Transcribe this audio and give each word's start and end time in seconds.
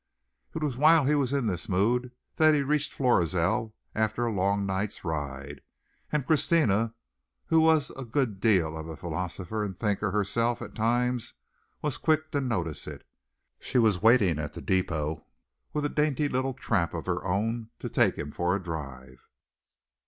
It 0.55 0.63
was 0.63 0.77
while 0.79 1.05
he 1.05 1.13
was 1.13 1.31
in 1.31 1.45
this 1.45 1.69
mood 1.69 2.11
that 2.37 2.55
he 2.55 2.63
reached 2.63 2.91
Florizel 2.91 3.75
after 3.93 4.25
a 4.25 4.31
long 4.33 4.65
night's 4.65 5.05
ride, 5.05 5.61
and 6.11 6.25
Christina 6.25 6.95
who 7.45 7.59
was 7.61 7.91
a 7.91 8.03
good 8.03 8.39
deal 8.39 8.75
of 8.75 8.87
a 8.87 8.97
philosopher 8.97 9.63
and 9.63 9.77
thinker 9.77 10.09
herself 10.09 10.59
at 10.59 10.73
times 10.73 11.35
was 11.83 11.97
quick 11.97 12.31
to 12.31 12.41
notice 12.41 12.87
it. 12.87 13.05
She 13.59 13.77
was 13.77 14.01
waiting 14.01 14.39
at 14.39 14.53
the 14.53 14.61
depot 14.63 15.23
with 15.71 15.85
a 15.85 15.89
dainty 15.89 16.27
little 16.27 16.55
trap 16.55 16.95
of 16.95 17.05
her 17.05 17.23
own 17.23 17.69
to 17.77 17.87
take 17.87 18.15
him 18.15 18.31
for 18.31 18.55
a 18.55 18.63
drive. 18.63 19.27